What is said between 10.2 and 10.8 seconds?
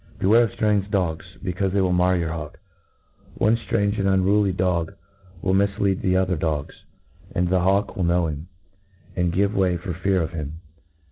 of him.